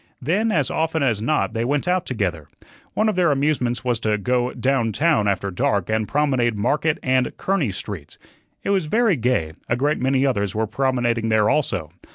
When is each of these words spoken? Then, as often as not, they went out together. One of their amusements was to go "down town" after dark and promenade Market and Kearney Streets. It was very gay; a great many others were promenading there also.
Then, 0.19 0.51
as 0.51 0.71
often 0.71 1.03
as 1.03 1.21
not, 1.21 1.53
they 1.53 1.63
went 1.63 1.87
out 1.87 2.07
together. 2.07 2.47
One 2.95 3.07
of 3.07 3.15
their 3.15 3.29
amusements 3.31 3.83
was 3.85 3.99
to 3.99 4.17
go 4.17 4.51
"down 4.51 4.91
town" 4.93 5.27
after 5.27 5.51
dark 5.51 5.91
and 5.91 6.07
promenade 6.07 6.57
Market 6.57 6.97
and 7.03 7.37
Kearney 7.37 7.69
Streets. 7.71 8.17
It 8.63 8.71
was 8.71 8.87
very 8.87 9.15
gay; 9.15 9.53
a 9.69 9.75
great 9.75 9.99
many 9.99 10.25
others 10.25 10.55
were 10.55 10.65
promenading 10.65 11.29
there 11.29 11.51
also. 11.51 11.91